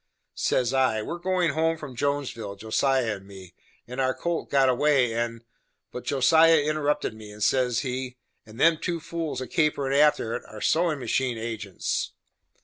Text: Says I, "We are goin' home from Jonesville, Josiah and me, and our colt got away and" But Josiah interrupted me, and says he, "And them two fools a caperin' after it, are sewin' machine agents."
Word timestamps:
Says 0.33 0.73
I, 0.73 1.03
"We 1.03 1.11
are 1.11 1.19
goin' 1.19 1.51
home 1.51 1.77
from 1.77 1.95
Jonesville, 1.95 2.55
Josiah 2.55 3.17
and 3.17 3.27
me, 3.27 3.53
and 3.87 4.01
our 4.01 4.15
colt 4.15 4.49
got 4.49 4.67
away 4.67 5.13
and" 5.13 5.43
But 5.91 6.05
Josiah 6.05 6.57
interrupted 6.59 7.13
me, 7.13 7.31
and 7.31 7.43
says 7.43 7.81
he, 7.81 8.17
"And 8.43 8.59
them 8.59 8.79
two 8.81 8.99
fools 8.99 9.41
a 9.41 9.47
caperin' 9.47 9.93
after 9.95 10.33
it, 10.35 10.41
are 10.47 10.59
sewin' 10.59 10.97
machine 10.97 11.37
agents." 11.37 12.13